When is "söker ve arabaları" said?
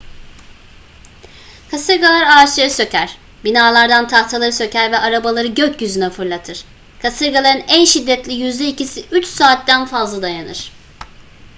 4.53-5.47